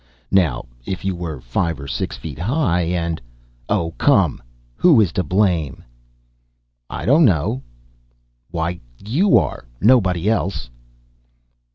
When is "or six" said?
1.79-2.17